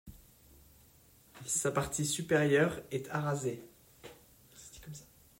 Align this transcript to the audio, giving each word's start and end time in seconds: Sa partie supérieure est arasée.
Sa 1.45 1.71
partie 1.71 2.07
supérieure 2.07 2.81
est 2.89 3.07
arasée. 3.11 3.61